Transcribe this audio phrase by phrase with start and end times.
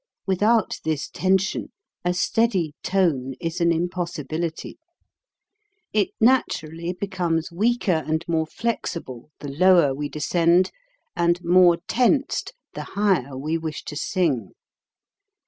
[0.25, 1.71] Without this tension
[2.03, 4.79] a steady tone is an im possibility.
[5.93, 8.47] It naturally becomes weaker and 284 HOW TO SING more
[9.27, 10.71] flexible the lower we descend
[11.15, 14.53] and more tensed the higher we wish to sing.